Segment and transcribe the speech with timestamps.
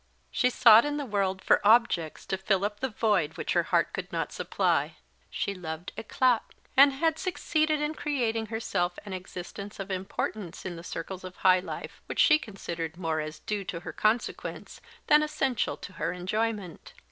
[0.31, 3.93] She sought in the world for objects to fill up the void which her heart
[3.93, 4.95] could not supply.
[5.29, 6.39] She loved éclat,
[6.75, 11.59] and had succeeded in creating herself an existence of importance in the circles of high
[11.59, 16.93] life, which she considered more as due to her consequence than essential to her enjoyment.